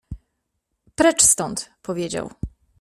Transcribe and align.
Precz 0.95 1.23
stąd— 1.29 1.71
powiedział. 1.87 2.29